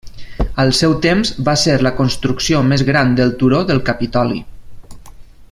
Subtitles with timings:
[0.61, 4.43] Al seu temps va ser la construcció més gran del turó del Capitoli.